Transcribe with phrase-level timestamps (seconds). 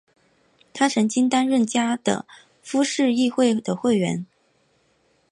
[0.73, 2.25] 他曾经担任加的
[2.63, 4.25] 夫市议会的议员。